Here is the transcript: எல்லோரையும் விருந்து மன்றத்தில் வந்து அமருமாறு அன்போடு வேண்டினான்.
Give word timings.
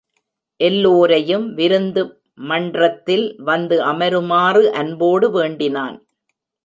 எல்லோரையும் 0.59 1.45
விருந்து 1.53 2.03
மன்றத்தில் 2.47 3.35
வந்து 3.43 3.77
அமருமாறு 3.83 4.63
அன்போடு 4.73 5.29
வேண்டினான். 5.31 5.97